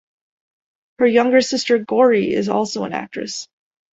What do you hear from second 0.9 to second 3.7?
Her younger sister "Gori" is also an actress.